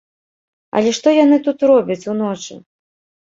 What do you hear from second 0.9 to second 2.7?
што яны тут робяць уночы?